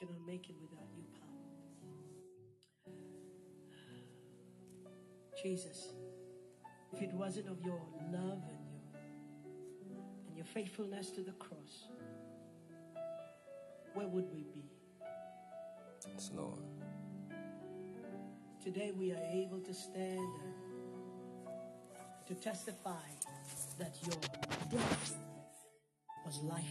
[0.00, 1.04] Cannot make it without you,
[2.86, 2.94] power.
[5.42, 5.92] Jesus,
[6.94, 11.88] if it wasn't of your love and your and your faithfulness to the cross,
[13.92, 14.70] where would we be?
[16.14, 16.62] Yes, Lord.
[18.64, 20.54] Today we are able to stand and
[22.26, 23.08] to testify
[23.78, 24.16] that your
[24.70, 25.16] death
[26.24, 26.64] was life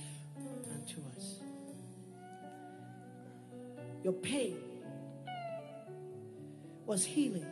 [0.73, 1.41] unto us.
[4.04, 4.57] Your pain
[6.86, 7.46] was healing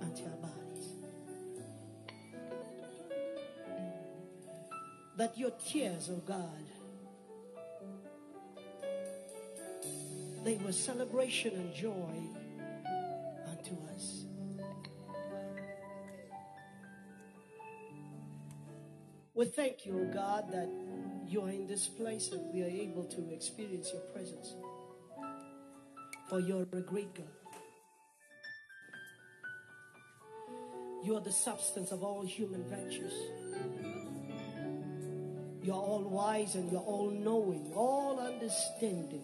[0.00, 0.88] unto our bodies.
[5.16, 6.64] That your tears, oh God,
[10.44, 12.14] they were celebration and joy
[13.50, 14.24] unto us.
[19.34, 20.68] We thank you, O God, that
[21.28, 24.54] you are in this place and we are able to experience your presence.
[26.28, 27.26] For you're a great God.
[31.02, 33.14] You are the substance of all human virtues.
[35.62, 39.22] You're all wise and you're all knowing, all understanding.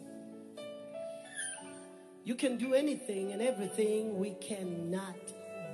[2.24, 5.16] You can do anything and everything we cannot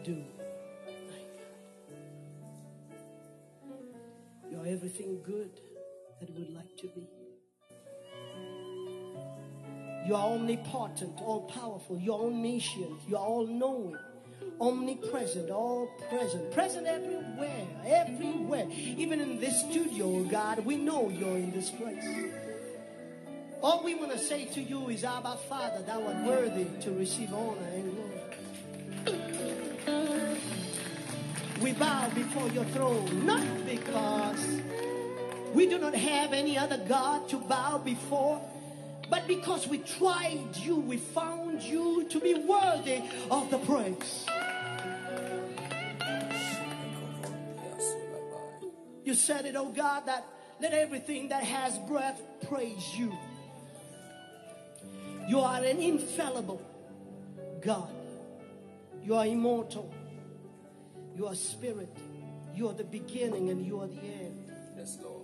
[0.02, 0.24] do.
[4.50, 5.60] You're everything good
[6.20, 7.19] that we'd like to be.
[10.10, 13.96] You are omnipotent, all powerful, you're omniscient, you're all knowing,
[14.60, 18.66] omnipresent, all present, present everywhere, everywhere.
[18.72, 22.04] Even in this studio, God, we know you're in this place.
[23.62, 27.32] All we want to say to you is, Abba Father, thou art worthy to receive
[27.32, 27.96] honor and
[29.04, 30.40] glory.
[31.62, 34.60] We bow before your throne, not because
[35.54, 38.42] we do not have any other God to bow before,
[39.10, 44.26] but because we tried you, we found you to be worthy of the praise.
[49.04, 50.24] You said it, oh God, that
[50.60, 53.12] let everything that has breath praise you.
[55.26, 56.62] You are an infallible
[57.60, 57.90] God.
[59.02, 59.92] You are immortal.
[61.16, 61.96] You are spirit.
[62.54, 64.52] You are the beginning and you are the end.
[64.76, 65.19] Yes, Lord.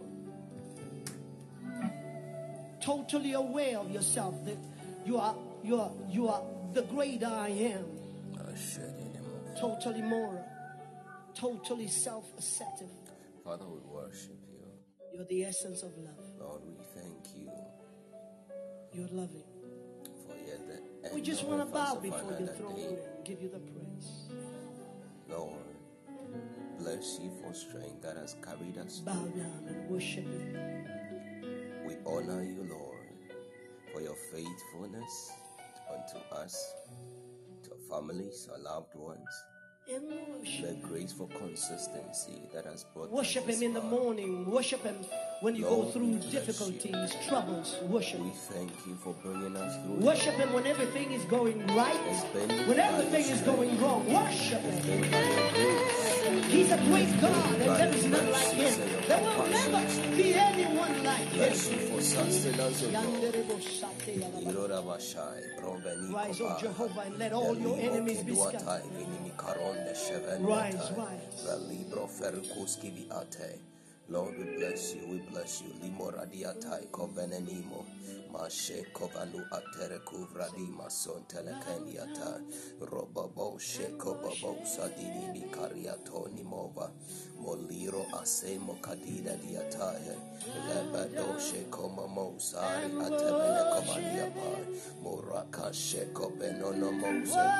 [2.87, 4.59] Totally aware of yourself that
[5.05, 5.35] you are
[5.65, 6.43] you are you are
[6.73, 7.85] the great I am.
[8.38, 10.44] I shed it in my- Totally moral.
[11.35, 12.88] Totally self-assertive.
[13.43, 14.62] Father, we worship you.
[15.12, 16.25] You're the essence of love.
[16.38, 17.50] Lord, we thank you
[18.93, 19.43] You're loving.
[20.25, 22.87] for yet the We just want to bow before your throne day.
[22.87, 24.29] and give you the praise.
[25.29, 25.59] Lord,
[26.79, 29.00] bless you for strength that has carried us.
[29.00, 29.12] Bow
[29.43, 30.87] down and worship you.
[31.87, 32.99] We honor you, Lord,
[33.93, 35.31] for your faithfulness
[35.88, 36.75] unto us,
[37.62, 39.29] to our families, our loved ones,
[39.87, 40.00] the
[40.37, 40.83] worship.
[40.83, 44.50] grace for consistency that has brought Worship him in the morning.
[44.50, 44.97] Worship him
[45.43, 47.77] when you go through difficulties, troubles.
[47.83, 50.05] Worship We thank you for bringing us through.
[50.05, 51.94] Worship him when everything is going right,
[52.67, 54.12] when everything is going wrong.
[54.12, 54.83] Worship him.
[54.83, 56.53] Thank you for your grace.
[56.53, 58.81] He's a great God, and there is none like him.
[59.07, 60.96] There will never be anyone.
[61.06, 63.04] Bless you for sustenance, O God.
[63.04, 64.42] Yanderebo sate yalaba.
[64.42, 68.82] Irora Bashai, Bromeni Rise, O Jehovah, and let all your enemies be scattered.
[68.90, 71.46] Vinimi Karonde Sheven Rise, rise.
[74.08, 74.12] Velibro Ferkuski Viate.
[74.12, 75.75] Lord, we bless you, we bless you.
[75.82, 77.84] Limo Radiatai, Covenenimo,
[78.32, 82.40] Mashe Kovanu Atere Kuvradima Son Telekeniata,
[82.80, 86.90] Robabo Shekobabo Sadini Mikariato Nimova,
[87.42, 90.16] Moliro Asemo Kadida Diatae,
[90.68, 94.66] Lebado Shekoma Mosari Atebene Komaniapa,
[95.02, 97.50] Moraka Sheko Benono Mose.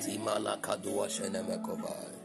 [0.00, 2.23] Timala kadua shene mekovai.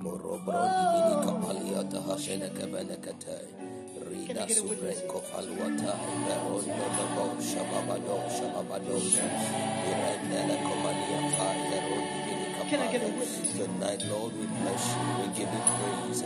[0.00, 2.96] Morobron divini kapalia taha shene kevene.
[4.08, 5.92] Rida supre kofaluata.
[6.24, 8.96] Meron dodobo shababado shababado.
[9.90, 11.46] Irendele komania fa.
[11.70, 12.40] Meron divini
[12.70, 13.58] Can I get a witness?
[13.58, 15.02] Tonight, Lord, we bless you.
[15.18, 16.22] We give you praise.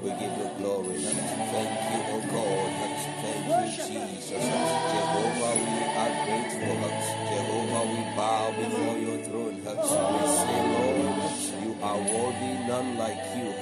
[0.00, 0.94] We give you glory.
[0.94, 2.70] Thank you, O God.
[3.18, 4.30] Thank you, Jesus.
[4.30, 6.78] Jehovah, we are grateful.
[7.34, 9.56] Jehovah, we bow before your throne.
[9.58, 9.64] We
[10.38, 11.07] say, Lord,
[11.82, 13.52] are worthy, none like you.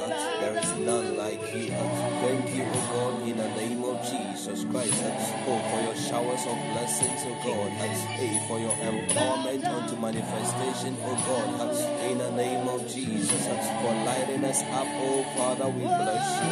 [0.40, 1.68] There is none like you.
[1.68, 5.02] Thank you, O God, in the name of Jesus Christ.
[5.46, 7.70] Oh, for your showers of blessings, O God.
[7.73, 11.76] Hey, for your empowerment unto manifestation, O God.
[12.11, 13.46] In the name of Jesus.
[13.82, 16.50] For lighting us up, oh Father, we bless you.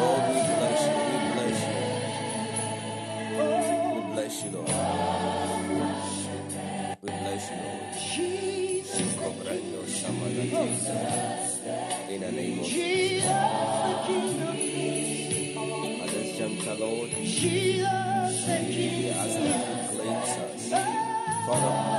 [0.00, 0.94] Lord, we bless you.
[1.10, 1.84] We bless you.
[3.94, 4.68] We bless you, Lord.
[7.02, 8.63] We bless you, Lord
[9.24, 10.26] covering your summer
[12.10, 13.30] in the name of Jesus.
[15.64, 19.10] And this gentle Lord, Jesus, as He
[19.96, 20.84] cleanses us.
[21.46, 21.93] Father,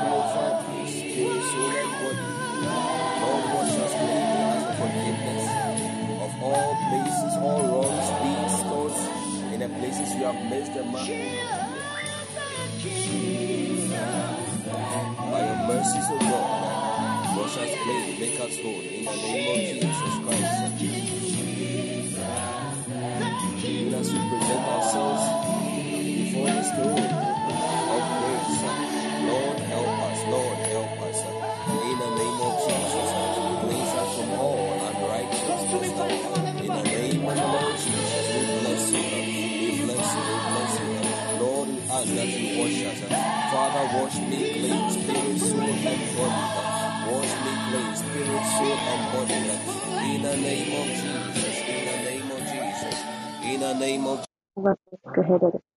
[50.45, 51.59] name of Jesus.
[51.69, 52.97] In the name of Jesus.
[53.43, 54.25] In the name of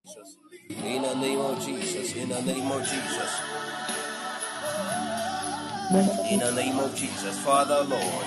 [0.07, 0.37] Jesus.
[0.85, 2.17] In the name of Jesus.
[2.17, 3.33] In the name of Jesus.
[6.31, 7.39] In the name of Jesus.
[7.41, 8.27] Father, Lord,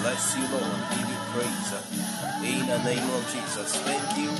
[0.00, 0.80] bless you, Lord.
[0.90, 1.72] Give you praise.
[2.44, 3.76] In the name of Jesus.
[3.88, 4.30] Thank you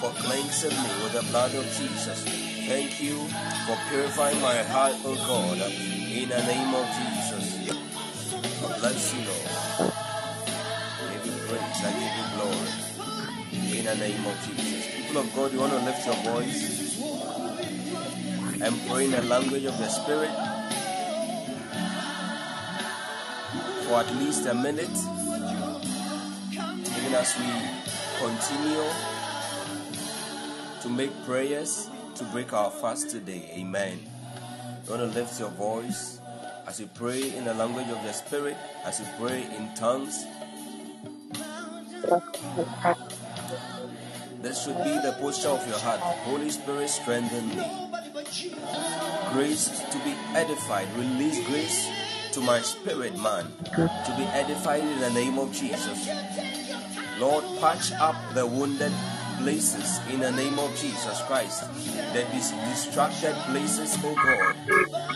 [0.00, 2.24] for cleansing me with the blood of Jesus.
[2.68, 3.18] Thank you
[3.66, 5.58] for purifying my heart, oh God.
[6.12, 7.76] In the name of Jesus.
[8.80, 10.09] Bless you, Lord.
[11.84, 12.26] I give you.
[12.36, 13.78] Glory.
[13.78, 14.86] In the name of Jesus.
[14.96, 16.62] People of God, you want to lift your voice
[18.62, 20.30] and pray in the language of the Spirit
[23.84, 24.88] for at least a minute,
[26.98, 27.50] even as we
[28.20, 28.84] continue
[30.82, 33.50] to make prayers to break our fast today.
[33.56, 33.98] Amen.
[34.84, 36.20] You want to lift your voice
[36.66, 40.24] as you pray in the language of the Spirit, as you pray in tongues.
[44.42, 46.00] This should be the posture of your heart.
[46.00, 47.62] Holy Spirit, strengthen me.
[49.32, 50.88] Grace to be edified.
[50.96, 51.88] Release grace
[52.32, 56.08] to my spirit, man, to be edified in the name of Jesus.
[57.18, 58.92] Lord, patch up the wounded
[59.38, 61.64] places in the name of Jesus Christ.
[62.14, 64.56] The dis- distracted places, oh God.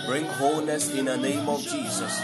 [0.07, 2.21] Bring wholeness in the name of Jesus.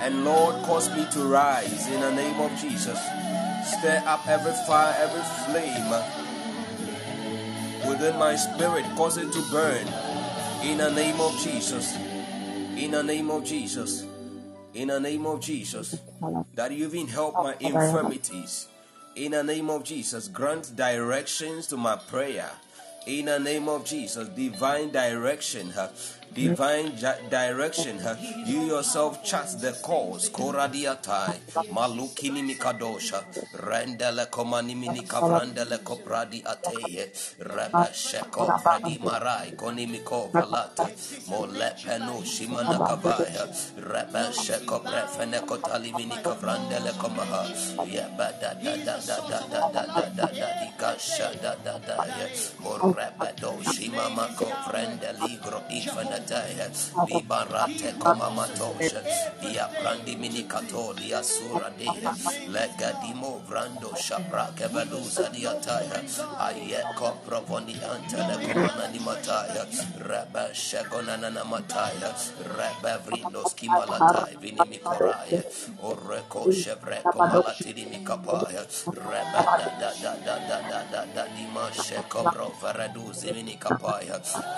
[0.00, 2.98] And Lord, cause me to rise in the name of Jesus.
[3.78, 5.90] Stir up every fire, every flame
[7.88, 8.84] within my spirit.
[8.96, 9.86] Cause it to burn
[10.62, 11.96] in the name of Jesus.
[12.76, 14.04] In the name of Jesus.
[14.74, 15.96] In the name of Jesus.
[16.54, 18.68] That you even help my infirmities.
[19.16, 20.28] In the name of Jesus.
[20.28, 22.50] Grant directions to my prayer.
[23.06, 24.28] In the name of Jesus.
[24.28, 25.72] Divine direction.
[26.34, 26.92] Divine
[27.30, 28.00] direction.
[28.46, 30.30] You yourself chart the course.
[30.30, 31.40] Koradiatai.
[31.72, 33.24] Malukini mikadosha.
[33.54, 37.10] Rendele komani minika brandele kopradi ateye.
[37.40, 39.52] Rebe sheko pradi marai.
[39.56, 40.90] Koni miko valata.
[41.28, 43.48] Mole penu shimana kavaya.
[43.78, 46.34] Rebe sheko prefene kotali minika
[46.98, 47.46] komaha.
[47.86, 51.78] Yeba da da da da da da da da da da di kasha da da
[51.78, 52.28] da ya.
[52.62, 55.62] Morebe do shimama ko vrende ligro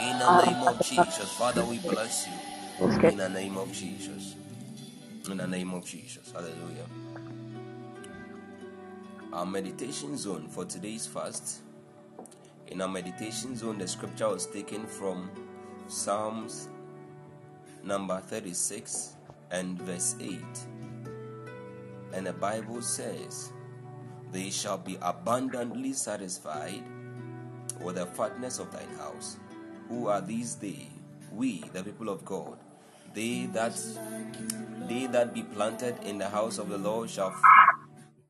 [0.00, 2.88] in the name of Jesus, Father we bless you.
[3.08, 4.34] In the name of Jesus.
[5.30, 6.32] In the name of Jesus.
[6.32, 6.86] Hallelujah.
[9.32, 11.60] Our meditation zone for today's fast.
[12.68, 15.30] In our meditation zone, the scripture was taken from
[15.86, 16.68] Psalms
[17.84, 19.14] number 36
[19.52, 20.40] and verse 8.
[22.14, 23.52] And the Bible says,
[24.32, 26.82] They shall be abundantly satisfied
[27.80, 29.36] with the fatness of thine house.
[29.88, 30.88] Who are these they?
[31.36, 32.58] We, the people of God.
[33.14, 33.76] They that
[34.88, 37.34] they that be planted in the house of the Lord shall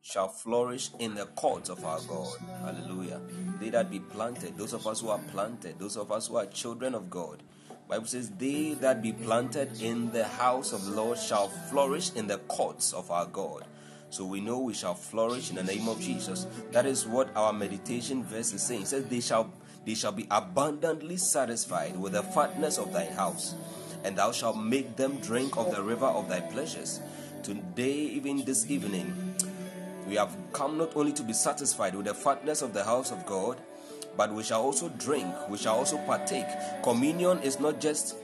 [0.02, 2.36] shall flourish in the courts of our God.
[2.60, 3.20] Hallelujah.
[3.58, 6.46] They that be planted, those of us who are planted, those of us who are
[6.46, 7.42] children of God.
[7.88, 12.26] Bible says, They that be planted in the house of the Lord shall flourish in
[12.26, 13.64] the courts of our God.
[14.10, 16.46] So we know we shall flourish in the name of Jesus.
[16.70, 18.82] That is what our meditation verse is saying.
[18.82, 19.52] It says, They shall
[19.86, 23.54] they shall be abundantly satisfied with the fatness of thy house,
[24.02, 27.00] and thou shalt make them drink of the river of thy pleasures.
[27.42, 29.34] Today, even this evening,
[30.08, 33.24] we have come not only to be satisfied with the fatness of the house of
[33.26, 33.58] God,
[34.16, 36.46] but we shall also drink, we shall also partake.
[36.82, 38.16] Communion is not just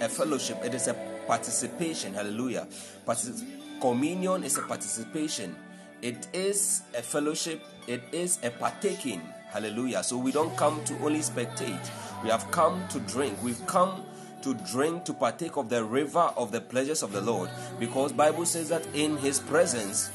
[0.00, 0.94] a fellowship, it is a
[1.26, 2.14] participation.
[2.14, 2.66] Hallelujah.
[3.06, 5.56] Partic- communion is a participation,
[6.02, 9.22] it is a fellowship, it is a partaking.
[9.52, 10.02] Hallelujah.
[10.02, 11.90] So we don't come to only spectate,
[12.22, 13.42] we have come to drink.
[13.42, 14.04] We've come
[14.42, 18.46] to drink to partake of the river of the pleasures of the Lord because Bible
[18.46, 20.10] says that in his presence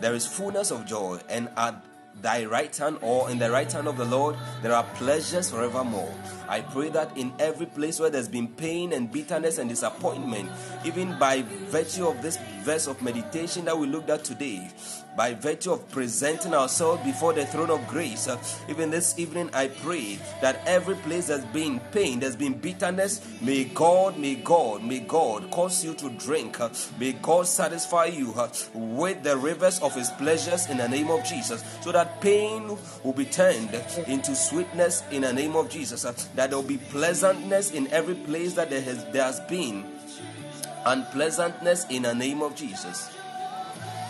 [0.00, 1.82] there is fullness of joy and at
[2.20, 6.12] thy right hand or in the right hand of the Lord there are pleasures forevermore.
[6.48, 10.50] I pray that in every place where there's been pain and bitterness and disappointment,
[10.84, 14.70] even by virtue of this verse of meditation that we looked at today,
[15.16, 19.68] by virtue of presenting ourselves before the throne of grace, uh, even this evening, I
[19.68, 25.00] pray that every place there's been pain, there's been bitterness, may God, may God, may
[25.00, 29.94] God cause you to drink, uh, may God satisfy you uh, with the rivers of
[29.94, 33.74] His pleasures in the name of Jesus, so that pain will be turned
[34.06, 38.16] into sweetness in the name of Jesus, uh, that there will be pleasantness in every
[38.16, 39.86] place that there has, there has been
[40.84, 43.16] unpleasantness in the name of Jesus.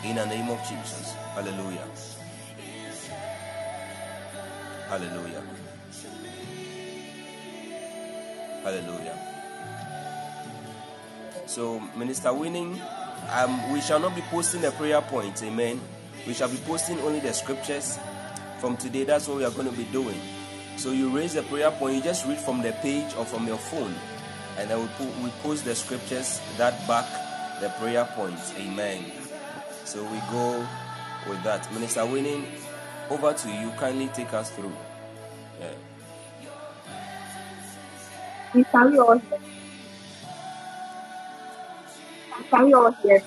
[0.03, 1.13] In the name of Jesus.
[1.35, 1.87] Hallelujah.
[4.89, 5.43] Hallelujah.
[8.63, 9.19] Hallelujah.
[11.45, 12.81] So, Minister Winning,
[13.31, 15.43] um, we shall not be posting a prayer point.
[15.43, 15.79] Amen.
[16.27, 17.99] We shall be posting only the scriptures
[18.59, 19.05] from today.
[19.05, 20.19] That's what we are going to be doing.
[20.77, 23.59] So, you raise a prayer point, you just read from the page or from your
[23.59, 23.95] phone,
[24.59, 27.07] and then we, put, we post the scriptures that back
[27.61, 28.53] the prayer points.
[28.59, 29.05] Amen.
[29.85, 30.67] So, we go
[31.29, 31.73] with that.
[31.73, 32.47] Minister Winning,
[33.11, 33.71] over to you.
[33.79, 34.73] Kindly take us through.
[35.61, 35.73] Yeah.
[38.53, 39.39] Please, can we all hear?
[42.51, 43.23] Can we all hear?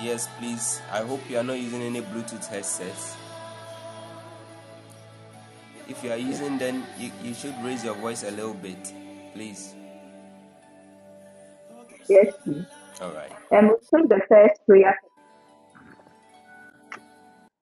[0.00, 0.80] Yes, please.
[0.90, 3.16] I hope you are not using any Bluetooth headsets.
[5.88, 8.92] If you are using, then you, you should raise your voice a little bit,
[9.34, 9.74] please.
[12.08, 12.64] Yes, please.
[13.00, 13.32] All right.
[13.50, 14.98] And we take the first prayer.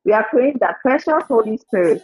[0.04, 2.02] We are praying that precious Holy Spirit,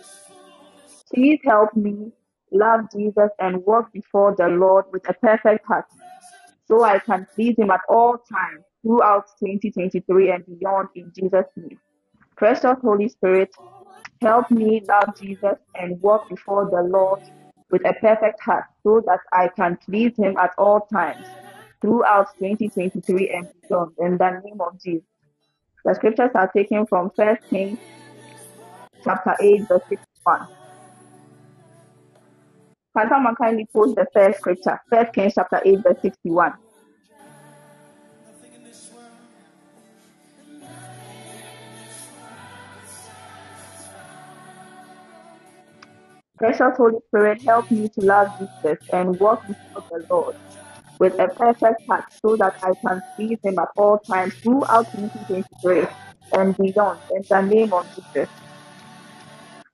[1.13, 2.13] please help me
[2.53, 5.87] love Jesus and walk before the Lord with a perfect heart
[6.67, 11.79] so I can please Him at all times throughout 2023 and beyond in Jesus' name.
[12.37, 13.51] Precious Holy Spirit,
[14.21, 17.21] help me love Jesus and walk before the Lord
[17.71, 21.27] with a perfect heart so that I can please Him at all times
[21.81, 25.05] throughout 2023 and beyond in the name of Jesus.
[25.85, 27.79] The scriptures are taken from 1 Kings
[29.05, 30.49] chapter 8, verse 61.
[32.97, 34.81] Can someone kindly post the first scripture?
[34.89, 36.53] 1 Kings chapter 8, verse 61.
[46.39, 50.35] Precious Holy Spirit, help me to love Jesus and walk before the Lord
[51.01, 55.87] with a perfect heart so that I can please Him at all times throughout 2023
[56.35, 58.29] and beyond in the name of Jesus.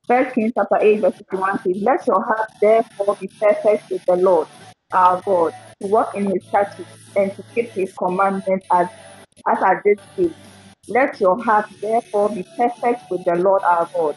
[0.09, 4.17] First Kings chapter 8, verse 51 says, Let your heart therefore be perfect with the
[4.17, 4.49] Lord
[4.93, 8.87] our God, to walk in his statutes and to keep his commandments as,
[9.49, 10.35] as at this day.
[10.89, 14.15] Let your heart therefore be perfect with the Lord our God,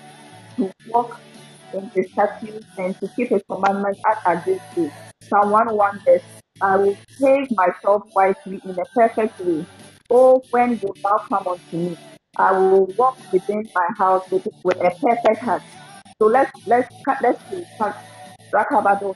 [0.59, 1.09] to walk
[1.73, 4.91] in the statutes and to keep his commandments as at this day.
[5.33, 6.21] Psalm 101 verse
[6.61, 9.67] I will behave myself wisely in a perfect way.
[10.09, 11.97] Oh, when wilt thou come unto me?
[12.37, 15.63] I will walk within my house with, with a perfect heart.
[16.21, 16.87] So let's let's
[17.23, 17.39] let's.
[18.53, 19.15] Rakabado.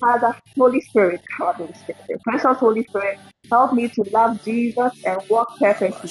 [0.00, 2.22] Father, Holy Spirit, Kabado Spirit.
[2.24, 3.16] Precious Holy Spirit,
[3.52, 6.10] help me to love Jesus and walk perfectly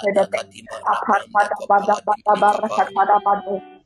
[0.00, 2.48] pada pada pada pada pada
[2.96, 3.79] pada pada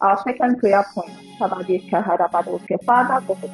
[0.00, 1.64] Our second prayer point, Father
[3.26, 3.50] God,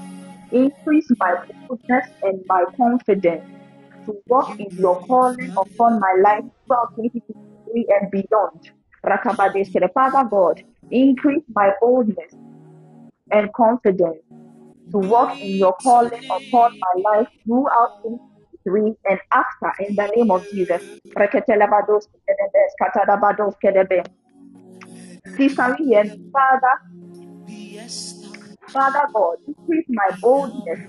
[0.51, 1.35] increase my
[1.69, 3.45] boldness and my confidence
[4.07, 8.61] to walk in your calling upon my life throughout 2023 and beyond.
[9.95, 12.35] Father God, increase my boldness
[13.31, 14.23] and confidence
[14.93, 20.31] to walk in your calling upon my life throughout 2023 and after in the name
[20.31, 20.83] of Jesus.
[25.37, 26.05] Please can we hear?
[26.33, 26.75] Father,
[28.73, 30.81] Father God, increase my boldness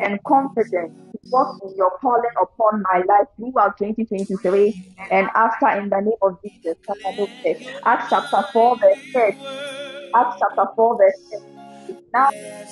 [0.00, 4.74] and confidence to walk in your calling upon my life throughout 2023
[5.10, 6.76] and after in the name of Jesus.
[7.86, 9.32] Acts chapter 4, verse 10.
[10.16, 11.40] Acts chapter 4, verse 10.
[12.14, 12.28] Now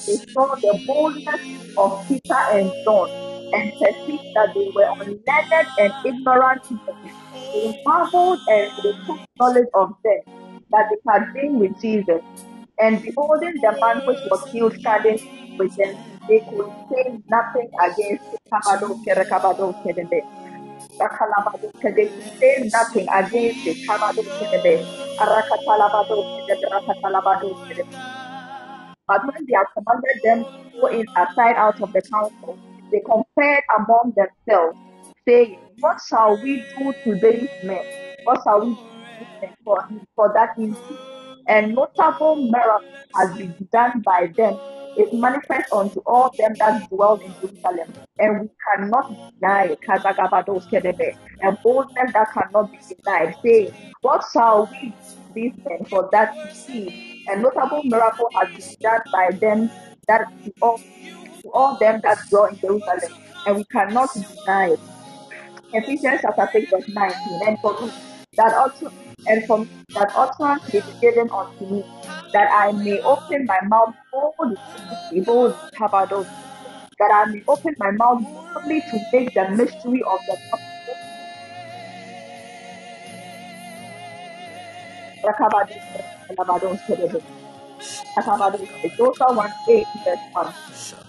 [0.07, 1.43] they saw the boldness
[1.77, 3.09] of Peter and John
[3.53, 7.13] and perceived that they were unlearned and ignorant men.
[7.55, 10.21] They marveled and they took knowledge of them
[10.71, 12.23] that they had been with Jesus.
[12.81, 15.21] And beholding the man which was healed standing
[15.59, 15.95] with them,
[16.29, 18.41] they could say nothing against him.
[21.97, 22.09] They
[22.41, 23.77] say nothing against it.
[29.09, 32.61] But when they had commanded them to go in aside out of the council,
[32.93, 34.77] they compared among themselves,
[35.29, 37.83] saying, What shall we do to these men?
[38.25, 38.81] What shall we do
[39.19, 39.79] these men for,
[40.17, 41.01] for that indeed?
[41.49, 42.83] And notable miracle
[43.17, 44.61] has been done by them
[44.97, 47.89] is manifest unto all them that dwell in Jerusalem.
[48.19, 49.07] And we cannot
[49.41, 49.79] deny it.
[49.89, 51.15] Kazagabadoshkedebe.
[51.45, 56.31] A boldness that cannot be denied, saying, What shall we do these men for that
[56.45, 56.95] indeed?
[57.29, 59.71] A notable miracle has been done by them
[60.09, 60.83] that to all,
[61.45, 63.11] to all them that dwell in Jerusalem,
[63.47, 64.81] and we cannot deny it.
[65.73, 67.41] Ephesians chapter 6, verse 19.
[67.47, 67.93] And for me,
[68.39, 68.91] that also
[69.27, 71.85] and for that utterance be given unto me,
[72.33, 74.59] that I may open my mouth boldly,
[75.25, 76.27] boldly, Kabados,
[76.99, 78.23] that I may open my mouth
[78.55, 80.97] boldly to make the mystery of the gospel.
[86.31, 86.81] Rakabados,
[88.17, 90.55] Rakabados, Joshua 1 8 verse 1.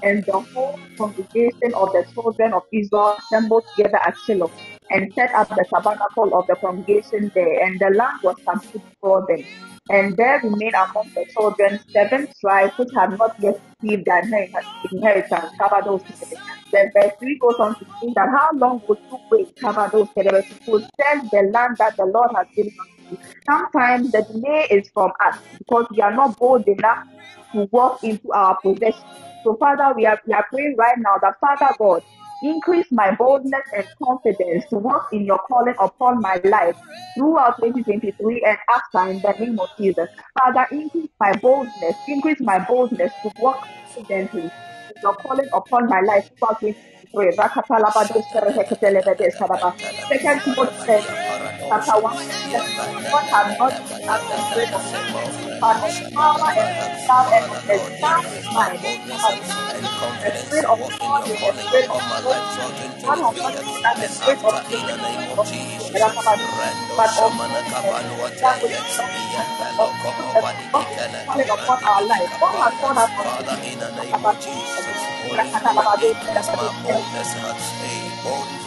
[0.03, 4.53] And the whole congregation of the children of Israel assembled together at Shiloh
[4.91, 9.25] and set up the tabernacle of the congregation there, and the land was subdued before
[9.27, 9.43] them.
[9.89, 14.67] And there remained among the children seven tribes which had not yet received their inheritance.
[16.71, 20.55] Then verse 3 goes on to say that how long would you wait, Cavados, to
[20.65, 22.96] possess the land that the Lord has given you?
[23.49, 26.99] Sometimes the delay is from us because we are not bold enough
[27.55, 29.05] to walk into our possession.
[29.45, 32.01] So, Father, we are, we are praying right now that, Father God,
[32.41, 36.75] Increase my boldness and confidence to walk in your calling upon my life
[37.17, 40.07] throughout 2023 and after in the name of Jesus.
[40.39, 43.57] Father, increase my boldness, increase my boldness to walk
[43.95, 44.43] confidently
[44.89, 47.31] in your calling upon my life throughout 2023 pray.
[50.09, 52.07] Second Timothy chapter
[53.09, 53.25] what
[55.99, 58.81] the power and love the sound mind,
[60.23, 61.53] the spirit of God is the
[61.87, 62.03] God.
[63.05, 63.65] What have done
[64.41, 64.63] God,
[66.95, 67.11] but
[70.73, 72.31] of that life.
[72.39, 72.97] What has God
[76.87, 76.96] done?
[76.99, 78.66] That's how to say,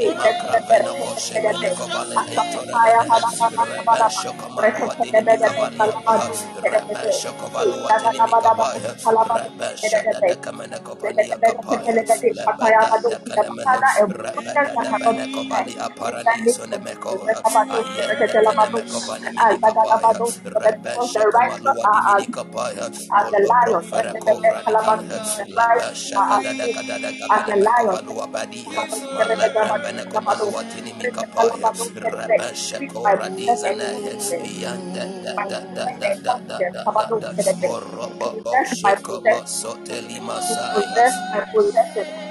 [0.01, 0.17] Thank
[29.83, 30.21] the to
[40.21, 42.30] Masaya.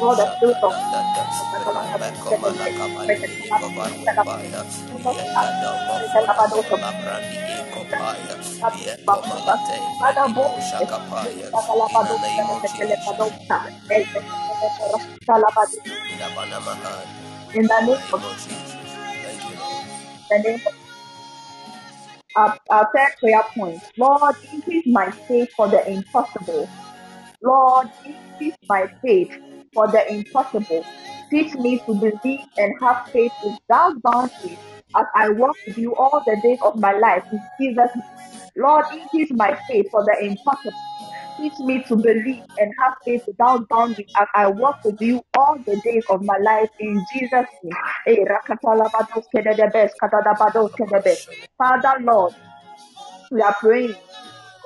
[0.00, 0.26] all the
[0.62, 1.32] of the name
[20.30, 20.81] the name of
[22.36, 23.82] our, our third prayer point.
[23.98, 26.70] Lord, increase my faith for the impossible.
[27.42, 29.28] Lord, increase my faith
[29.74, 30.88] for the impossible.
[31.32, 34.60] Teach me to believe and have faith without boundaries
[34.96, 37.90] as I walk with you all the days of my life in Jesus'.
[38.56, 40.74] Lord, increase my faith for the impossible.
[41.42, 45.56] Teach me to believe and have faith without boundaries as I walk with you all
[45.66, 47.74] the days of my life in Jesus' name.
[50.80, 51.18] Kedebes.
[51.58, 52.34] Father, Lord,
[53.30, 53.96] we are praying.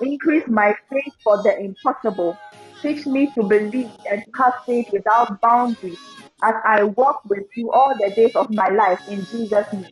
[0.01, 2.41] Increase my faith for the impossible.
[2.85, 5.99] Teach me to believe and have faith without boundaries
[6.45, 9.87] as I walk with you all the days of my life in Jesus' name.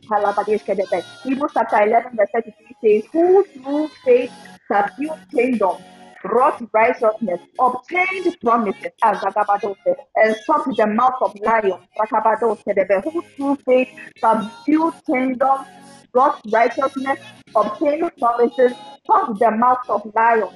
[1.23, 4.31] Hebrews chapter 11, verse 33 says, Who through faith
[4.71, 5.85] subdued kingdoms,
[6.33, 13.03] wrought righteousness, obtained promises, as Zagabadose, and stopped the mouth of lions, Rakabadoskedebe.
[13.03, 15.67] Who through faith subdued kingdoms,
[16.15, 17.19] wrought righteousness,
[17.55, 18.73] obtained promises
[19.05, 20.51] from the mouth of lions.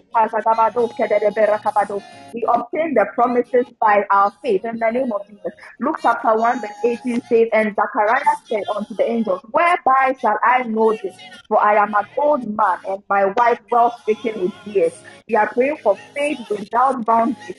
[2.33, 5.53] We obtain the promises by our faith in the name of Jesus.
[5.81, 10.63] Luke chapter 1 verse 18 says, And Zachariah said unto the angels, Whereby shall I
[10.63, 11.15] know this?
[11.49, 14.93] For I am an old man, and my wife well stricken with years.
[15.29, 17.57] We are praying for faith without boundaries.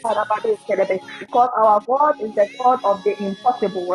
[1.21, 3.89] Because our God is the God of the impossible.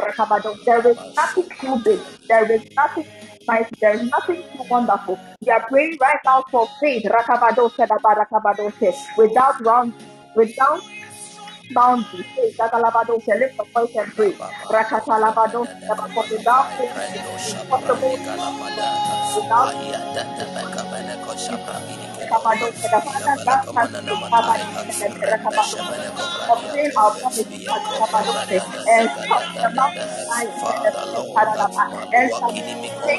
[0.66, 2.02] There is nothing too big.
[2.30, 3.06] There is nothing
[3.48, 3.76] mighty.
[3.82, 5.20] There is nothing too wonderful.
[5.46, 7.06] We are praying right now for faith.
[9.18, 9.94] Without round,
[10.36, 10.82] without
[11.74, 12.26] bounty.
[12.58, 14.34] Zagalabado select the voice and pray.
[14.72, 15.68] Rakatalabado
[16.14, 16.68] for the dark
[17.70, 18.20] possible.
[26.50, 27.58] Obtain our promises
[28.88, 30.10] and stop the mountain
[32.14, 33.10] and stop the kingdom.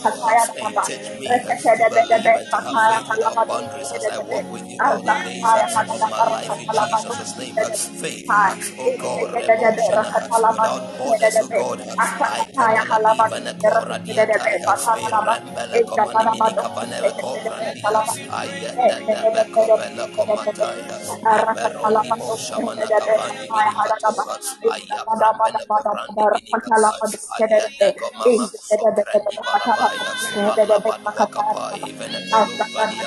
[2.49, 5.43] from boundaries as I walk with you all the days
[5.89, 7.55] of my life in Jesus' name.
[8.01, 9.31] Faith, oh God,
[10.51, 12.77] without borders, oh God, I can
[13.19, 13.97] even Kora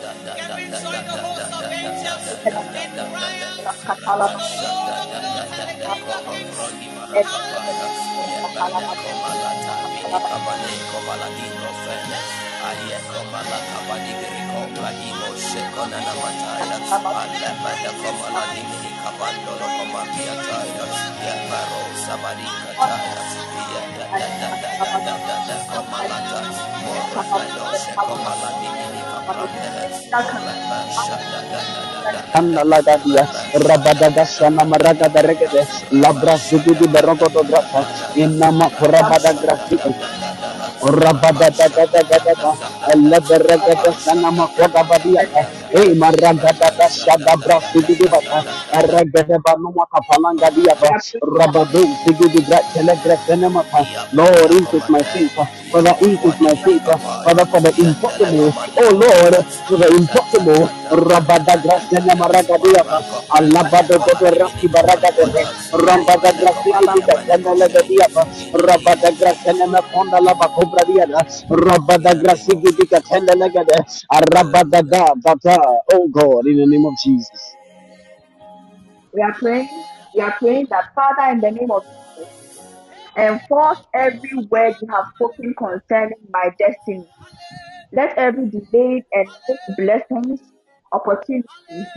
[0.00, 2.52] Can we join the host of angels in
[32.34, 33.24] Anna la gadia,
[33.66, 39.92] rabadaga sana maraga da regede, labra zubidi berogo do grapa, inama kurabada grafiti,
[40.82, 42.52] rabadada da da da da da,
[43.10, 45.22] labra regede sana makoda badia,
[45.74, 48.44] Ei, maragada da shada brasu di di bata.
[48.72, 50.90] Aragada banu maka palanga di apa.
[51.22, 53.82] Rabadu sigi di brat tele brat tene mata.
[54.12, 55.32] Lord, increase my faith.
[55.72, 56.84] Father, is my faith.
[56.84, 58.52] Father, for the impossible.
[58.78, 59.36] Oh Lord,
[59.68, 60.70] for the impossible.
[60.92, 63.00] Rabada Grasena Maragadiata,
[63.30, 65.24] Alabado de Raki Baragade,
[65.72, 66.86] Rambada Grasidi
[67.26, 68.22] Senele Diata,
[68.54, 72.14] Rabada Grasena Makonda Lava Cobra Diada, Rabada
[73.36, 75.56] Legade, Arabada da da da,
[75.94, 77.56] oh God, in the name of Jesus.
[79.12, 79.86] We are praying.
[80.14, 81.82] We are praying that Father, in the name of
[82.16, 82.30] Jesus,
[83.18, 87.06] enforce every word you have spoken concerning my destiny.
[87.92, 89.28] Let every delayed and
[89.76, 90.40] blessings,
[90.92, 91.46] opportunities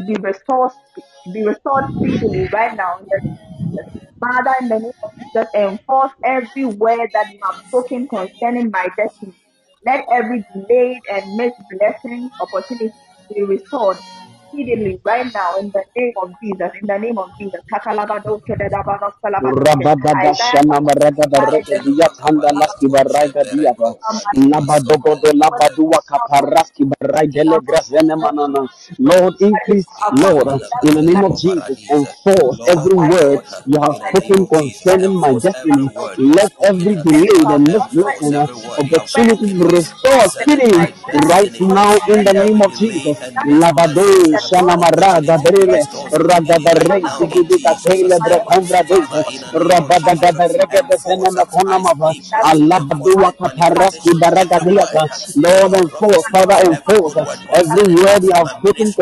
[0.05, 0.71] be restored,
[1.31, 2.95] be restored speedily right now.
[4.19, 8.88] Father, in the name of Jesus, enforce every word that you have spoken concerning my
[8.97, 9.34] destiny.
[9.86, 12.93] Let every delayed and missed blessings, opportunities
[13.34, 13.99] be restored
[14.60, 17.62] exceedingly right now in the name of Jesus, in the name of Jesus.
[29.00, 30.48] Lord, increase, Lord,
[30.84, 35.91] in the name of Jesus, enforce every word you have spoken concerning my destiny.
[36.18, 38.48] Let every delay, the misbroken
[38.80, 43.18] opportunity restore speedily right now in the name of Jesus.
[44.47, 52.79] Shana Maraga Brile, Raga Barre, Sikita Taylor, Brekandra Date, Rabba Gadareke, the Senema Konamava, Allah
[52.81, 57.13] Badua Kaparaski Baraga Diaka, Lord and four, Father and four.
[57.53, 58.93] every word you have taken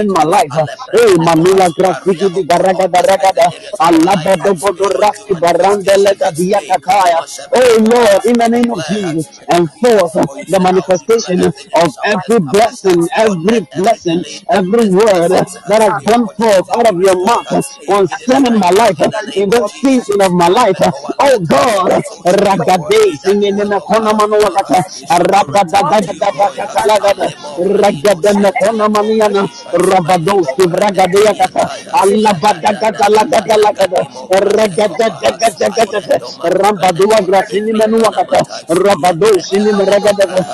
[0.00, 0.52] in my life.
[0.92, 7.22] Hey, Mamila Grafiki, the Baraga Baragada, Allah Badobodo Raski Barandele Diakakaya.
[7.54, 10.14] Oh Lord, in the name of Jesus, enforce
[10.48, 15.32] the manifestation of every blessing, every blessing, every word
[15.66, 17.48] that has gone forth out of your mouth
[17.86, 18.98] concerning my life
[19.34, 20.76] in this season of my life.
[21.20, 36.20] Oh God, Ragade, singing in the corner, Manuakata, Rabadagadagadakatalagada, Ragadana Konamaniana, Rabados, Ragadayakata, Alabadagadalagadalagada, Ragadagadagadagada,
[36.44, 40.46] Rambadua Grasini Manuakata, Rabados in the Ragada,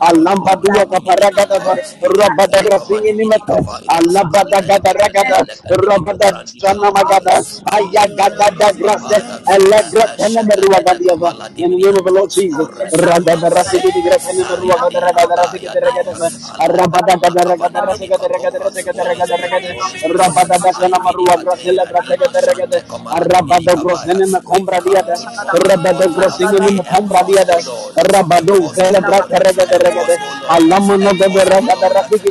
[0.00, 3.58] alamba dua kapara gada ba roba da rafi ni mata
[3.88, 5.38] alamba da gada gada
[5.84, 6.28] roba da
[6.60, 9.18] sana magada aya gada da grasa
[9.54, 13.48] ele grasa na merua gada ba in the name of the Lord Jesus rada da
[13.50, 16.12] rafi di grasa ni merua gada rada da rafi gada gada
[16.58, 19.70] araba da gada gada rafi gada gada rafi gada gada gada
[20.08, 22.78] roba da da sana merua grasa ele grasa gada gada
[23.10, 25.16] araba da grasa ni me kombra dia da
[25.52, 27.58] roba da grasa ni me kombra dia da
[28.12, 29.36] roba do ele grasa
[30.48, 32.30] Alamano de Ragada Rasiki,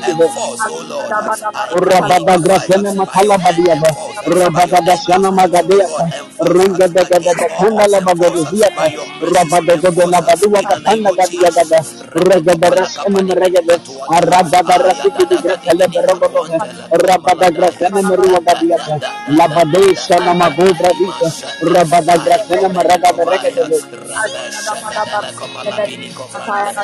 [1.71, 3.89] Rabada grasene makala badiaba.
[4.27, 6.05] Rabada dasana magadeata.
[6.43, 8.91] Runga de gada de kanda la bagoduziata.
[9.21, 11.79] Rabada de la badua katana gadia gada.
[12.13, 13.81] Regada rasene meregade.
[14.07, 16.59] Arabada rasiki di grasele berogodohe.
[16.91, 18.99] Rabada grasene merua gadiata.
[19.27, 21.29] Labade sana magobra dita.
[21.61, 23.63] Rabada grasene meragada regade.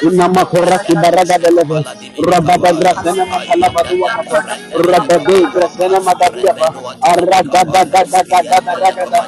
[0.02, 1.80] Inama koraki baraga deleve.
[2.18, 4.40] Rabada grasena makala badua kapa.
[4.74, 6.70] Rabade grasena magadia pa.
[7.02, 8.06] Aragada gada gada ragada.
[8.06, 9.20] Arabada sakala gada ragada.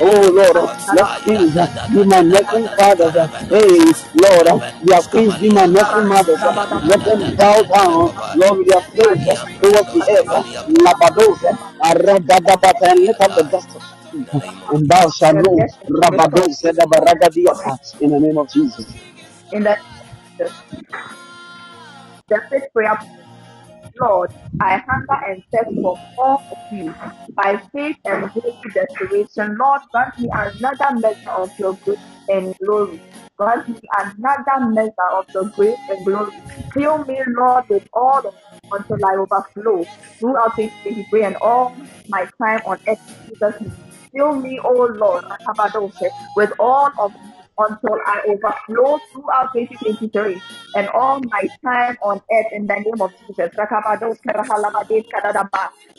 [0.00, 0.60] Oh Lord,
[0.92, 1.54] let things
[1.92, 2.68] be my nursing.
[3.50, 4.48] Hey Lord,
[4.82, 5.66] their face be my.
[6.84, 9.24] Let them bow down, Lord, with their face
[9.62, 10.32] towards the earth.
[10.68, 11.40] Labados,
[11.84, 13.68] Aragada bata and lift up the dust
[18.00, 18.96] in the name of Jesus.
[19.52, 19.76] In the
[22.28, 22.98] the fifth prayer
[24.02, 24.30] Lord,
[24.60, 26.94] I hunger and thirst for more of you.
[27.36, 33.02] By faith and holy desperation, Lord, grant me another measure of your grace and glory.
[33.38, 36.32] Grant me another measure of your grace and glory.
[36.74, 38.34] Fill me, Lord, with all of
[38.72, 39.86] until I overflow
[40.20, 41.72] throughout 2023 and all
[42.08, 42.98] my time on earth.
[43.28, 43.54] Jesus'
[44.14, 45.24] Fill me, O Lord,
[46.36, 47.12] with all of
[47.58, 50.42] until I overflow throughout 2023
[50.74, 53.50] and all my time on earth in the name of Jesus.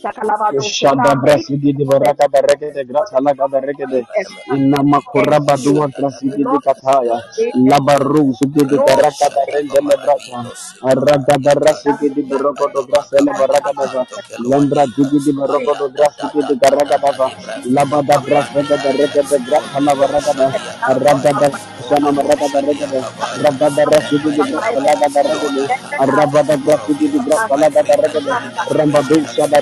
[0.03, 0.75] Rakabadoshe, Rahalabadeshe, Kadadaba, Shakalabadoshe.
[0.79, 4.07] Shada Psalm 8, brasidi di baraka da regede grasa la gada regede
[4.49, 5.43] inna and makura heal.
[5.43, 9.97] badua grasidi di Lord, kataya faith and labaru sidi di no baraka da rende le
[10.01, 10.45] brasa
[10.81, 14.03] arada da rasidi di baroko do grasa le baraka da va
[14.37, 17.29] lembra digi di baroko do grasidi di baraka da va
[17.69, 20.47] labada brasa da regede grasa la baraka da
[20.89, 21.49] arada da
[21.87, 27.09] sana maraka da regede arada da rasidi di grasa la gada regede arada da grasidi
[27.09, 28.33] di grasa la gada regede
[28.67, 29.61] rambadu shada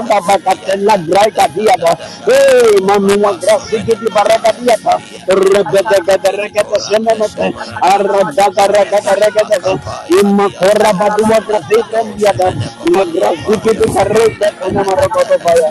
[0.01, 1.93] Rada bakatela graika diaba.
[2.25, 4.97] Eh, manua grasiki di baraka diaba.
[5.29, 7.53] Rebede gede regede semenete.
[7.85, 9.71] Arada regede regede.
[10.17, 12.49] Imma korra badua grasiki diaba.
[12.89, 15.69] La grasiki di baraka tena marogodo baya.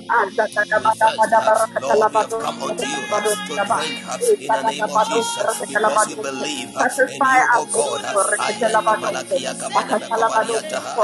[0.11, 1.51] Kapaya.
[1.79, 3.01] Lord, we have come unto you
[3.47, 3.99] to drink
[4.39, 6.75] in the name of Jesus because we believe
[7.07, 8.01] in you, O God.
[8.39, 11.03] Ayaka Malakia Kabana Kovaliata,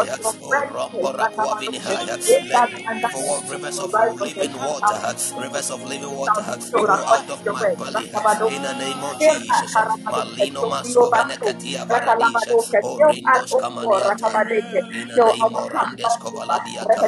[0.70, 2.18] Rombo Rakua Vinihaya.
[2.50, 2.72] Let
[3.12, 8.12] for rivers of living water, rivers of living water flow out of my belly
[8.50, 9.78] in the name of Jesus.
[10.10, 14.42] Malino Masko Benekatia Varadisha, Orindos Kamaniata.
[14.94, 17.08] In the name of Randes Kovaladiata,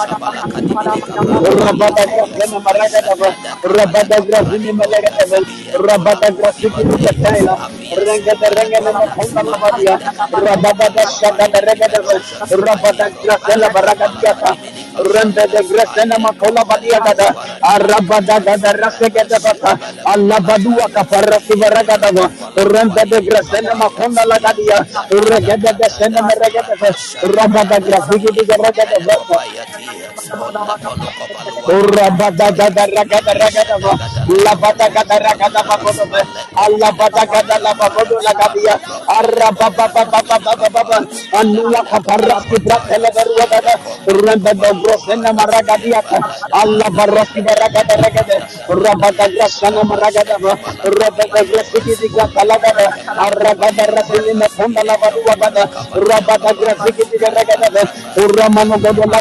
[2.06, 3.30] grafini malagadaba,
[3.64, 5.40] rabada grafini malagadaba,
[5.74, 7.58] rabada grafini malagadaba,
[7.98, 10.00] rengada rengada mahonda mabadia,
[10.32, 12.22] rabada shada regadaba,
[12.52, 14.52] rabada grafela baragadiata,
[15.14, 17.34] rembada grafena makola badia gada,
[17.90, 26.90] rabada gada rasegada bata, Allah badua kapara sivaragadaba, rembada grafena makonda lagadia, regada grafena maragadaba,
[27.36, 29.16] rabada grafini malagadaba,
[58.62, 59.21] meregada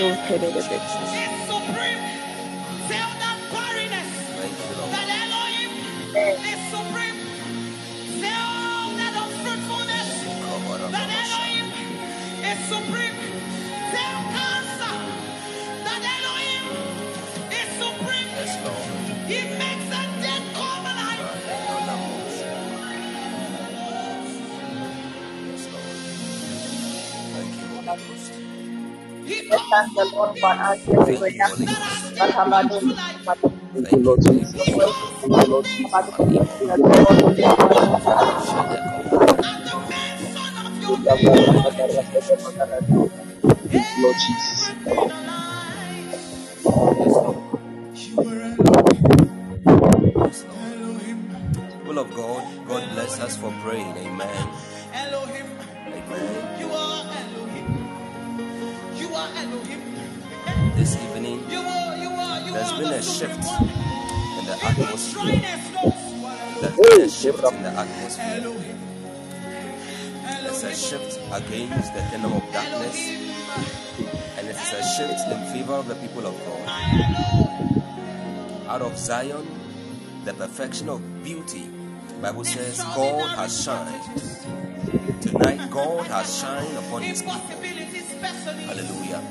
[0.00, 1.19] Thank Elohim you, Jesus.
[29.80, 31.48] Let's thank the Lord for answering Thank you, prayer.
[31.48, 32.16] Holy Ghost.
[32.18, 32.82] Batabado,
[33.74, 34.54] Thank you, Lord Jesus.
[35.22, 35.98] Thank you, Lord Jesus.
[43.68, 44.70] Thank you, Lord Jesus.
[50.16, 50.66] Yes, Lord.
[51.80, 53.96] People of God, God bless us for praying.
[53.98, 54.48] Amen.
[67.50, 68.40] Shift the atmosphere.
[70.42, 72.96] There's a shift against the kingdom of darkness,
[74.38, 76.68] and it is a shift in favor of the people of God.
[78.68, 79.46] Out of Zion,
[80.24, 81.68] the perfection of beauty,
[82.22, 84.02] Bible says God has shined.
[85.22, 87.34] Tonight, God has shined upon His people.
[87.38, 89.22] Hallelujah.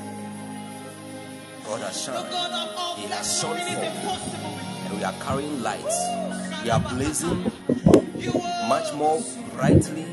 [1.64, 2.28] God has shined,
[2.98, 3.56] He has shone
[4.02, 4.34] forth.
[4.84, 5.98] and we are carrying lights.
[6.64, 7.50] We are blazing
[8.68, 9.22] much more
[9.54, 10.06] brightly,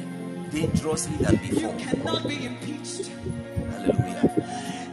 [0.51, 1.73] dangerously than before.
[1.77, 3.07] cannot be impeached.
[3.71, 4.33] Hallelujah.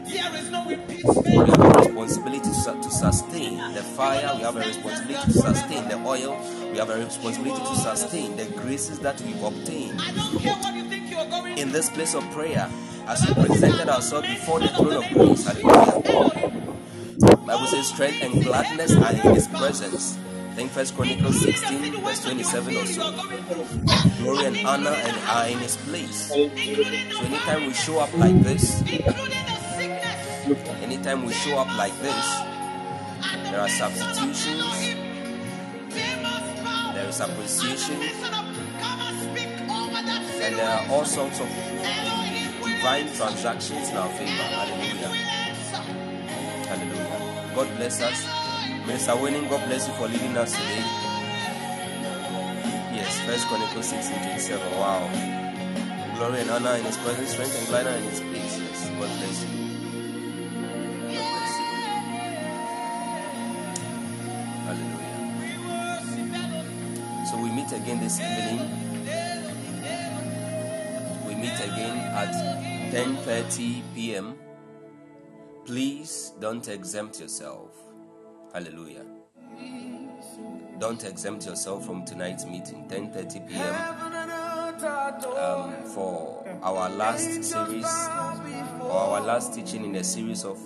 [0.04, 1.26] There is no impeachment.
[1.26, 4.32] We have a responsibility to, to sustain the fire.
[4.36, 6.36] We have a responsibility to sustain the oil.
[6.70, 10.74] We have a responsibility to sustain the graces that we've obtained I don't care what
[10.74, 12.68] you think you are going in this place of prayer
[13.06, 15.46] as we presented ourselves before the throne of grace.
[15.46, 16.60] Hallelujah.
[17.46, 20.18] Bible says strength and gladness are in his presence.
[20.57, 23.12] I First Chronicles 16, verse 27 or so.
[24.22, 26.28] Glory and honor and are in his place.
[26.28, 28.82] So anytime we show up like this,
[30.80, 32.38] anytime we show up like this,
[33.50, 34.94] there are substitutions,
[35.90, 38.00] there is appreciation,
[40.40, 41.48] and there are all sorts of
[42.62, 44.30] divine transactions in our favor.
[44.30, 45.09] Hallelujah.
[46.68, 47.52] Hallelujah.
[47.57, 48.43] God bless us.
[48.87, 50.85] Minister Winning, God bless you for leading us today.
[52.93, 54.70] Yes, First Chronicles 16 27.
[54.72, 55.09] Wow.
[56.16, 58.59] Glory and honor in his presence, strength and gladness in his peace.
[58.61, 59.49] Yes, God bless you.
[61.01, 61.66] God bless you.
[64.68, 65.41] Hallelujah.
[67.30, 68.61] So we meet again this evening.
[71.26, 72.32] We meet again at
[72.93, 74.37] 10:30 p.m.
[75.64, 77.84] Please don't exempt yourself.
[78.55, 79.02] Hallelujah.
[80.78, 83.74] Don't exempt yourself from tonight's meeting, 10:30 p.m.
[85.36, 87.84] Um, for our last series
[88.80, 90.57] or our last teaching in a series of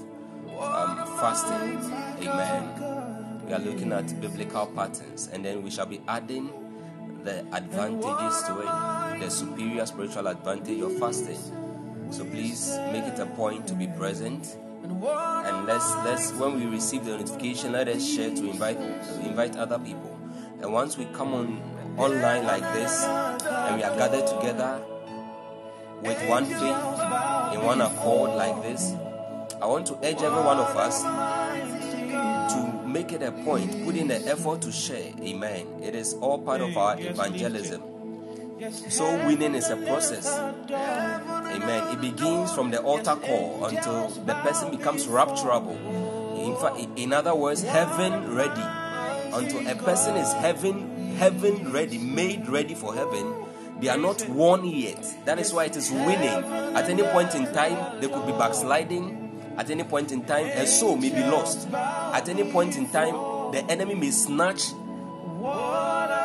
[0.60, 1.80] um, fasting.
[2.28, 3.46] Amen.
[3.46, 6.52] We are looking at biblical patterns, and then we shall be adding
[7.24, 11.40] the advantages to it, the superior spiritual advantage of fasting.
[12.10, 14.58] So please make it a point to be present
[14.90, 18.78] and let's let's when we receive the notification let us share to invite
[19.22, 20.18] invite other people.
[20.60, 21.62] And once we come on
[21.98, 24.82] online like this and we are gathered together
[26.02, 28.92] with one faith in one accord like this
[29.60, 31.02] i want to urge every one of us
[32.52, 35.12] to make it a point put in the effort to share.
[35.20, 35.66] Amen.
[35.82, 37.82] It is all part of our evangelism
[38.70, 41.92] so winning is a process Amen.
[41.92, 45.76] It begins from the altar call until the person becomes rapturable.
[46.38, 48.62] In fact, in other words, heaven ready.
[49.32, 53.34] Until a person is heaven, heaven ready, made ready for heaven,
[53.80, 55.04] they are not won yet.
[55.24, 56.44] That is why it is winning.
[56.76, 59.54] At any point in time, they could be backsliding.
[59.56, 61.68] At any point in time, a soul may be lost.
[61.72, 63.14] At any point in time,
[63.52, 64.72] the enemy may snatch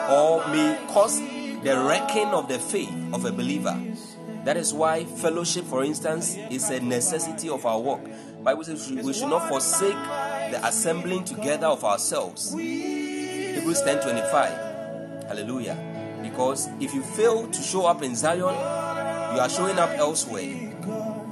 [0.10, 1.20] or may cause
[1.64, 3.80] the wrecking of the faith of a believer.
[4.44, 8.02] That is why fellowship, for instance, is a necessity of our work.
[8.44, 9.96] Bible says we should- not forsake
[10.52, 12.52] the assembling together of ourselves.
[12.54, 14.52] Hebrews 10:25.
[15.28, 15.78] Hallelujah.
[16.22, 18.56] Because if you fail to show up in Zion,
[19.34, 20.74] you are showing up elsewhere.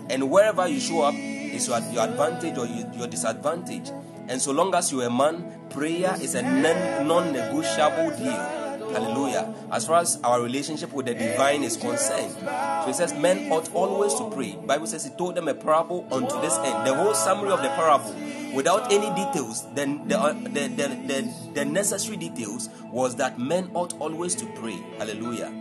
[0.10, 3.92] And wherever you show up is your, advantage or you- your disadvantage.
[4.30, 8.71] And so long as you're a man, prayer is a non negotiable deal.
[8.94, 9.54] Hallelujah.
[9.72, 12.34] As far as our relationship with the divine is concerned.
[12.34, 14.56] So it says men ought always to pray.
[14.66, 16.88] Bible says he told them a parable unto this end.
[16.88, 18.14] The whole summary of the parable,
[18.54, 23.70] without any details, then the, uh, the, the, the, the necessary details was that men
[23.74, 24.78] ought always to pray.
[24.98, 25.54] Hallelujah.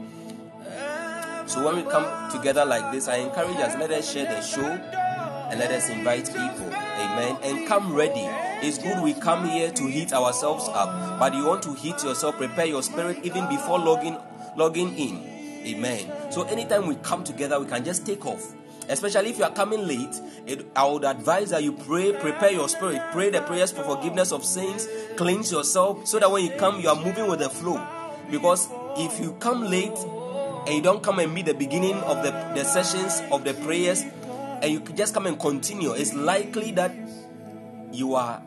[1.47, 4.63] So when we come together like this, I encourage us, let us share the show
[4.63, 6.73] and let us invite people.
[6.73, 7.37] Amen.
[7.43, 8.50] And come ready.
[8.63, 12.37] It's good we come here to heat ourselves up, but you want to heat yourself,
[12.37, 14.17] prepare your spirit even before logging
[14.57, 15.67] logging in.
[15.67, 16.33] Amen.
[16.33, 18.55] So anytime we come together, we can just take off
[18.91, 22.69] Especially if you are coming late, it, I would advise that you pray, prepare your
[22.69, 26.81] spirit, pray the prayers for forgiveness of sins, cleanse yourself, so that when you come,
[26.81, 27.81] you are moving with the flow.
[28.33, 29.97] Because if you come late
[30.67, 34.03] and you don't come and meet the beginning of the, the sessions of the prayers,
[34.61, 36.93] and you just come and continue, it's likely that
[37.93, 38.43] you are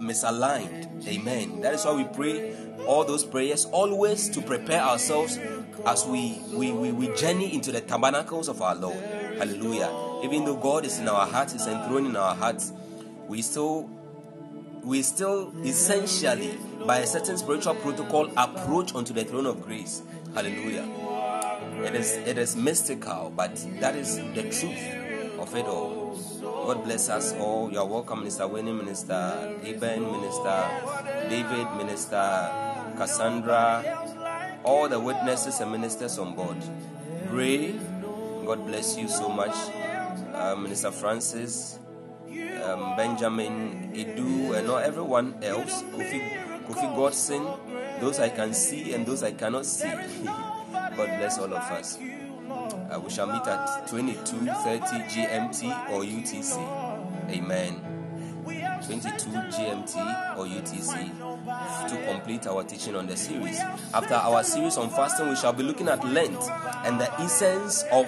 [0.00, 1.06] misaligned.
[1.06, 1.60] Amen.
[1.60, 2.54] That is why we pray
[2.86, 5.38] all those prayers always to prepare ourselves
[5.86, 8.96] as we, we, we, we journey into the tabernacles of our Lord.
[9.38, 9.90] Hallelujah.
[10.24, 12.72] Even though God is in our hearts, is enthroned in our hearts,
[13.28, 13.88] we still
[14.82, 20.02] we still essentially by a certain spiritual protocol approach onto the throne of grace.
[20.34, 20.88] Hallelujah.
[21.84, 25.99] It is it is mystical, but that is the truth of it all.
[26.70, 27.68] God bless us all.
[27.72, 30.70] You are welcome, Minister Winnie, Minister Eben, Minister
[31.28, 32.22] David, Minister
[32.96, 33.82] Cassandra,
[34.62, 36.58] all the witnesses and ministers on board.
[37.26, 37.72] Pray.
[38.46, 39.50] God bless you so much.
[40.32, 41.80] Uh, Minister Francis,
[42.62, 45.82] um, Benjamin Edu, and not everyone else.
[45.90, 46.22] Kofi,
[46.68, 47.50] Kofi Godson,
[47.98, 49.90] those I can see and those I cannot see.
[50.22, 51.98] God bless all of us.
[52.90, 56.58] Uh, we shall meet at 22:30 GMT or UTC.
[57.30, 58.00] Amen.
[58.84, 63.60] 22 GMT or UTC to complete our teaching on the series.
[63.94, 66.42] After our series on fasting, we shall be looking at Lent
[66.84, 68.06] and the essence of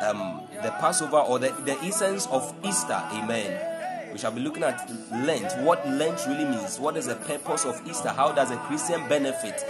[0.00, 3.00] um, the Passover or the, the essence of Easter.
[3.12, 4.12] Amen.
[4.12, 7.80] We shall be looking at Lent, what Lent really means, what is the purpose of
[7.86, 9.64] Easter, how does a Christian benefit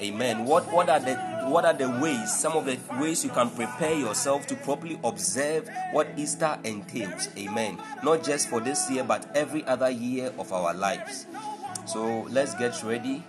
[0.00, 0.44] Amen.
[0.44, 1.14] What what are the
[1.48, 2.34] what are the ways?
[2.34, 7.28] Some of the ways you can prepare yourself to properly observe what Easter entails.
[7.36, 7.78] Amen.
[8.02, 11.26] Not just for this year, but every other year of our lives.
[11.86, 13.22] So let's get ready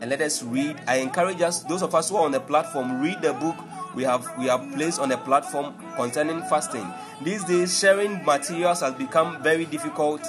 [0.00, 0.76] and let us read.
[0.86, 3.56] I encourage us, those of us who are on the platform, read the book
[3.94, 6.86] we have we have placed on the platform concerning fasting.
[7.22, 10.22] These days, sharing materials has become very difficult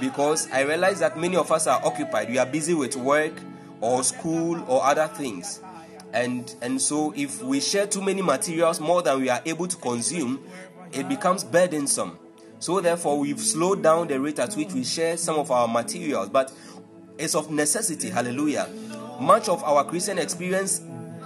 [0.00, 2.30] because I realize that many of us are occupied.
[2.30, 3.32] We are busy with work
[3.80, 5.60] or school or other things.
[6.12, 9.76] And and so if we share too many materials more than we are able to
[9.76, 10.42] consume
[10.92, 12.18] it becomes burdensome.
[12.58, 16.28] So therefore we've slowed down the rate at which we share some of our materials.
[16.28, 16.52] But
[17.18, 18.68] it's of necessity hallelujah.
[19.20, 20.80] Much of our christian experience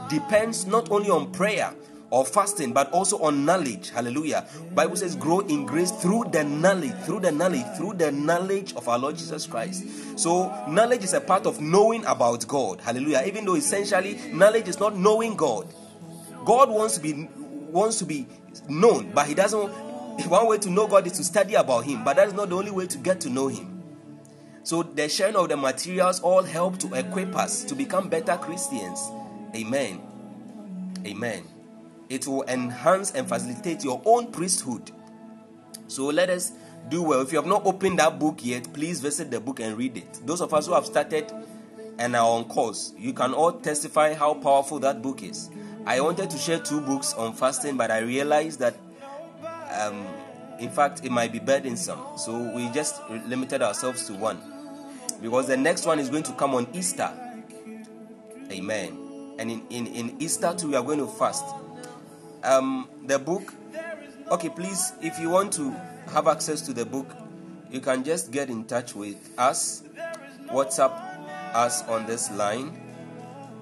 [0.08, 1.72] depends not only on prayer
[2.10, 3.90] or fasting but also on knowledge.
[3.90, 4.46] Hallelujah.
[4.74, 8.88] Bible says grow in grace through the knowledge through the knowledge through the knowledge of
[8.88, 9.84] our lord jesus christ.
[10.18, 12.80] So knowledge is a part of knowing about god.
[12.80, 13.22] Hallelujah.
[13.26, 15.66] Even though essentially knowledge is not knowing god.
[16.44, 17.28] God wants to be
[17.70, 18.26] wants to be
[18.68, 19.68] known but he doesn't
[20.28, 22.56] one way to know god is to study about him but that is not the
[22.56, 23.82] only way to get to know him.
[24.62, 29.00] So the sharing of the materials all help to equip us to become better christians.
[29.54, 30.00] Amen.
[31.06, 31.53] Amen
[32.08, 34.90] it will enhance and facilitate your own priesthood.
[35.88, 36.52] So let us
[36.88, 37.20] do well.
[37.20, 40.20] If you have not opened that book yet, please visit the book and read it.
[40.24, 41.32] Those of us who have started
[41.98, 45.50] and are on course, you can all testify how powerful that book is.
[45.86, 48.74] I wanted to share two books on fasting, but I realized that,
[49.70, 50.06] um,
[50.58, 52.00] in fact, it might be burdensome.
[52.16, 54.40] So we just limited ourselves to one.
[55.20, 57.10] Because the next one is going to come on Easter.
[58.50, 58.98] Amen.
[59.38, 61.44] And in, in, in Easter too, we are going to fast
[62.44, 63.52] um, the book.
[64.30, 65.70] Okay, please, if you want to
[66.12, 67.06] have access to the book,
[67.70, 69.82] you can just get in touch with us,
[70.46, 70.92] WhatsApp
[71.54, 72.80] us on this line.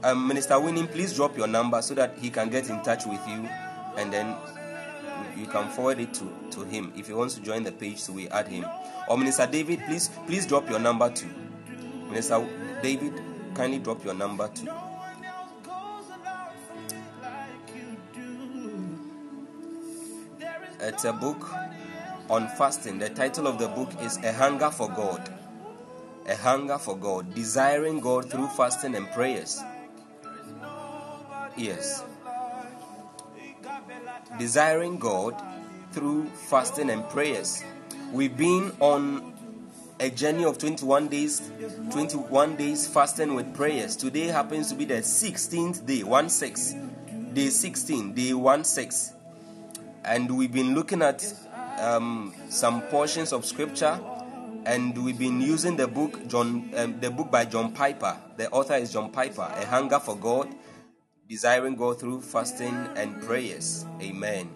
[0.04, 3.20] Um, Minister Winning, please drop your number so that he can get in touch with
[3.28, 3.48] you,
[3.96, 4.36] and then
[5.36, 7.98] you can forward it to, to him if he wants to join the page.
[7.98, 8.66] So we add him.
[9.08, 11.30] Or Minister David, please please drop your number too.
[12.08, 12.46] Minister
[12.82, 13.20] David,
[13.54, 14.68] kindly drop your number too.
[20.84, 21.48] It's a book
[22.28, 22.98] on fasting.
[22.98, 25.32] The title of the book is A Hunger for God.
[26.26, 27.32] A Hunger for God.
[27.36, 29.62] Desiring God through fasting and prayers.
[31.56, 32.02] Yes.
[34.40, 35.40] Desiring God
[35.92, 37.62] through fasting and prayers.
[38.12, 39.34] We've been on
[40.00, 41.52] a journey of 21 days
[41.92, 46.74] 21 days fasting with prayers today happens to be the 16th day 1 6
[47.34, 49.12] day 16 day 1 6
[50.04, 51.24] and we've been looking at
[51.78, 54.00] um, some portions of scripture
[54.64, 58.16] and we've been using the book john um, the book by john piper.
[58.36, 60.54] The author is john piper a hunger for god
[61.28, 63.86] desiring god through fasting and prayers.
[64.02, 64.50] Amen.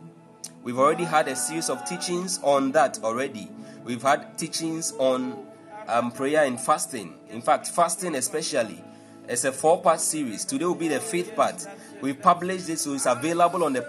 [0.63, 3.49] We've already had a series of teachings on that already.
[3.85, 5.47] We've had teachings on
[5.87, 7.15] um, prayer and fasting.
[7.31, 8.83] In fact fasting especially.
[9.29, 10.45] It's a four part series.
[10.45, 11.67] Today will be the fifth part
[12.03, 13.85] We published it, so it's available on the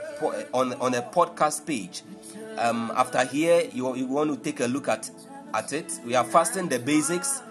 [0.54, 2.04] on on a podcast page.
[2.58, 5.10] Um, after here, you, you want to take a look at
[5.54, 6.00] at it.
[6.06, 7.42] We are fasting the basics.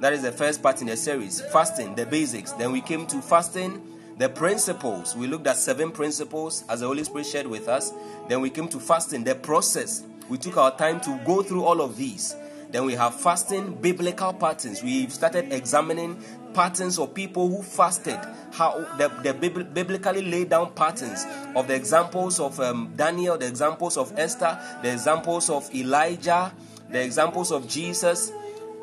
[0.00, 1.40] That is the first part in the series.
[1.40, 2.52] Fasting the basics.
[2.52, 3.82] Then we came to fasting
[4.18, 5.14] the principles.
[5.16, 7.92] We looked at seven principles as the Holy Spirit shared with us.
[8.28, 10.02] Then we came to fasting the process.
[10.28, 12.34] We took our time to go through all of these.
[12.70, 14.82] Then we have fasting biblical patterns.
[14.82, 16.22] We've started examining
[16.56, 18.18] patterns of people who fasted,
[18.50, 23.98] how the, the biblically laid down patterns of the examples of um, Daniel, the examples
[23.98, 26.50] of Esther, the examples of Elijah,
[26.90, 28.32] the examples of Jesus,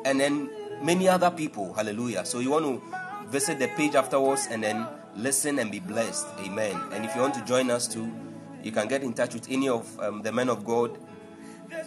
[0.04, 0.48] and then
[0.82, 1.74] many other people.
[1.74, 2.24] Hallelujah.
[2.24, 2.80] So you want to
[3.26, 6.28] visit the page afterwards and then listen and be blessed.
[6.46, 6.80] Amen.
[6.92, 8.08] And if you want to join us too,
[8.62, 10.96] you can get in touch with any of um, the men of God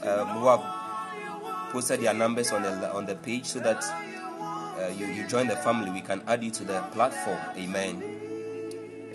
[0.03, 3.83] um, who have posted their numbers on the on the page so that
[4.79, 5.91] uh, you, you join the family.
[5.91, 7.39] We can add you to the platform.
[7.55, 8.03] Amen.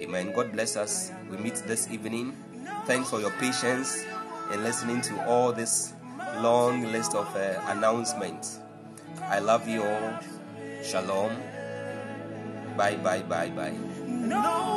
[0.01, 0.33] Amen.
[0.33, 1.13] God bless us.
[1.31, 2.37] We meet this evening.
[2.87, 4.05] Thanks for your patience
[4.53, 5.93] in listening to all this
[6.39, 8.59] long list of uh, announcements.
[9.23, 10.19] I love you all.
[10.83, 11.37] Shalom.
[12.77, 13.75] Bye, bye, bye, bye.
[14.07, 14.73] No,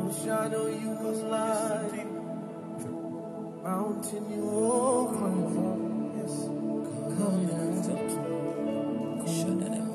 [0.00, 2.06] Oh, shadow you was light.
[3.64, 6.12] Mountain you open.
[6.16, 6.44] Yes.
[7.18, 7.48] Come,
[9.26, 9.85] Come